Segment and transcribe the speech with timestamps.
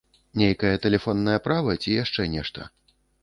[0.41, 2.67] Нейкае тэлефоннае права, ці яшчэ нешта?